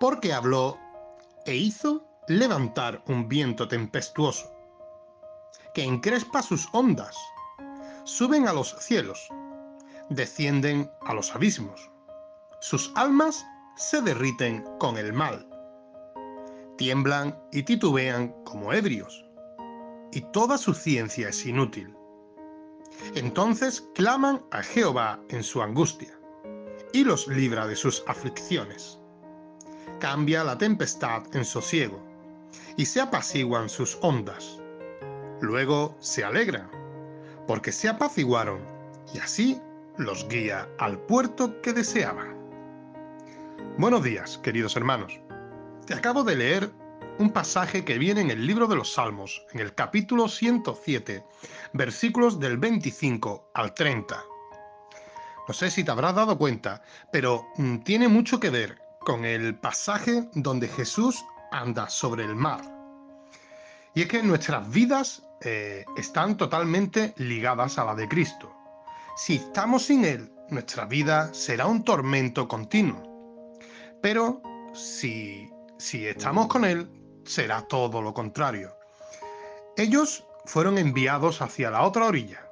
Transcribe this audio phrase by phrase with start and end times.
[0.00, 0.78] porque habló
[1.46, 4.52] e hizo levantar un viento tempestuoso,
[5.74, 7.16] que encrespa sus ondas,
[8.04, 9.28] suben a los cielos,
[10.10, 11.90] descienden a los abismos,
[12.60, 13.44] sus almas
[13.76, 15.48] se derriten con el mal,
[16.76, 19.24] tiemblan y titubean como ebrios,
[20.12, 21.94] y toda su ciencia es inútil.
[23.14, 26.18] Entonces claman a Jehová en su angustia,
[26.92, 28.98] y los libra de sus aflicciones.
[30.00, 32.00] Cambia la tempestad en sosiego,
[32.76, 34.60] y se apaciguan sus ondas.
[35.40, 36.70] Luego se alegran,
[37.46, 38.60] porque se apaciguaron,
[39.12, 39.60] y así
[39.96, 42.24] los guía al puerto que deseaba.
[43.76, 45.18] Buenos días, queridos hermanos.
[45.86, 46.70] Te acabo de leer
[47.18, 51.24] un pasaje que viene en el libro de los Salmos, en el capítulo 107,
[51.72, 54.22] versículos del 25 al 30.
[55.48, 59.54] No sé si te habrás dado cuenta, pero mm, tiene mucho que ver con el
[59.54, 62.62] pasaje donde Jesús anda sobre el mar.
[63.94, 68.54] Y es que nuestras vidas eh, están totalmente ligadas a la de Cristo.
[69.16, 73.56] Si estamos sin Él, nuestra vida será un tormento continuo.
[74.00, 74.42] Pero
[74.74, 76.88] si, si estamos con Él,
[77.24, 78.74] será todo lo contrario.
[79.76, 82.44] Ellos fueron enviados hacia la otra orilla.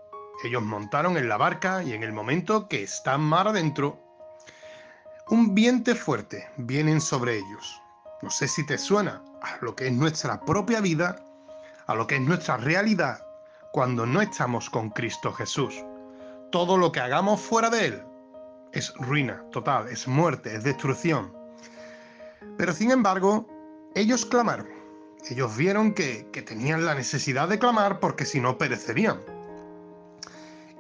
[0.45, 4.06] Ellos montaron en la barca y en el momento que están mar adentro,
[5.29, 7.83] un viento fuerte viene sobre ellos.
[8.23, 11.21] No sé si te suena a lo que es nuestra propia vida,
[11.87, 13.27] a lo que es nuestra realidad
[13.73, 15.75] cuando no estamos con Cristo Jesús.
[16.53, 18.03] Todo lo que hagamos fuera de Él
[18.73, 21.33] es ruina total, es muerte, es destrucción.
[22.57, 23.49] Pero sin embargo,
[23.97, 24.69] ellos clamaron.
[25.29, 29.21] Ellos vieron que, tenían la necesidad de clamar porque si no perecerían.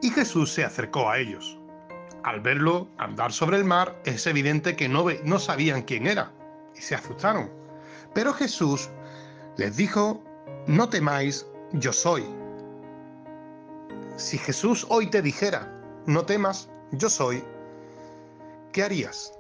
[0.01, 1.59] Y Jesús se acercó a ellos.
[2.27, 6.33] Al verlo andar sobre el mar, es evidente que no, no sabían quién era
[6.75, 7.49] y se asustaron.
[8.15, 8.91] Pero Jesús
[9.57, 10.25] les dijo,
[10.67, 12.27] no temáis, yo soy.
[14.17, 15.73] Si Jesús hoy te dijera,
[16.07, 17.45] no temas, yo soy,
[18.73, 19.33] ¿qué harías?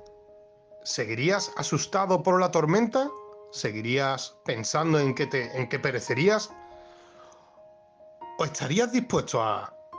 [0.84, 3.10] ¿Seguirías asustado por la tormenta?
[3.50, 6.52] ¿Seguirías pensando en que, te, en que perecerías?
[8.38, 9.42] ¿O estarías dispuesto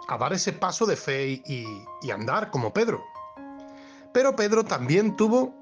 [0.08, 1.66] a, dar ese paso de fe y,
[2.12, 3.04] andar como Pedro?
[4.14, 5.54] Pero Pedro también tuvo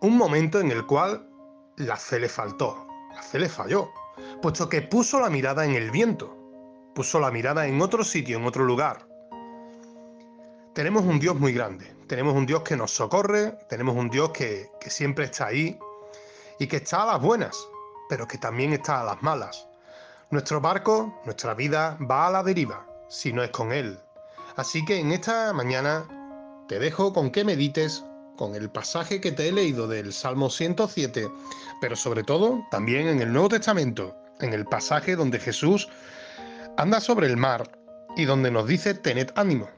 [0.00, 1.28] un momento en el cual
[1.76, 3.90] la fe le faltó, la fe le falló,
[4.40, 6.36] puesto que puso la mirada en el viento,
[6.94, 9.06] puso la mirada en otro sitio, en otro lugar.
[10.74, 14.70] Tenemos un Dios muy grande, tenemos un Dios que nos socorre, tenemos un Dios que
[14.88, 15.78] siempre está ahí
[16.58, 17.68] y que está a las buenas,
[18.08, 19.66] pero que también está a las malas.
[20.30, 23.98] Nuestro barco, nuestra vida va a la deriva, si no es con Él.
[24.56, 26.08] Así que en esta mañana
[26.66, 28.02] te dejo con que medites
[28.38, 31.30] con el pasaje que te he leído del Salmo 107,
[31.82, 35.90] pero sobre todo también en el Nuevo Testamento, en el pasaje donde Jesús
[36.78, 37.78] anda sobre el mar
[38.16, 39.68] y donde nos dice, tened ánimo,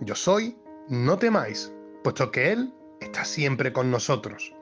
[0.00, 0.58] yo soy,
[0.88, 4.52] no temáis, puesto que Él está siempre con nosotros.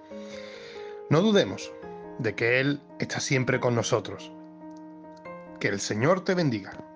[1.09, 1.72] No dudemos
[2.19, 4.31] de que Él está siempre con nosotros.
[5.61, 6.88] Que el Señor te bendiga.